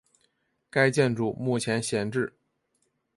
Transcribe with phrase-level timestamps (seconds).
[0.71, 2.33] 该建筑目前闲置。